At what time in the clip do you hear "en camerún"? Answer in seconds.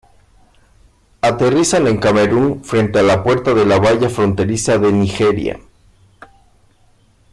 1.85-2.63